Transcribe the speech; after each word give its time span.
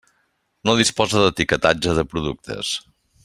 No 0.69 0.73
disposa 0.79 1.21
d'etiquetatge 1.25 1.95
de 1.99 2.09
productes. 2.15 2.73